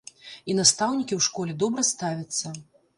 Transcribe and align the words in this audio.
І 0.51 0.55
настаўнікі 0.59 1.13
ў 1.17 1.21
школе 1.27 1.51
добра 1.67 1.81
ставяцца. 1.95 2.59